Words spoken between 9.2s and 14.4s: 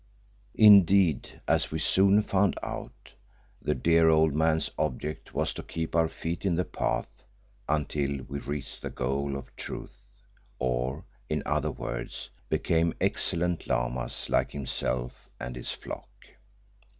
of Truth, or, in other words, became excellent Lamas